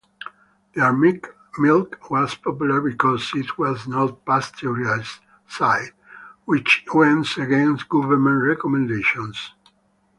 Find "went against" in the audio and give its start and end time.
6.91-7.87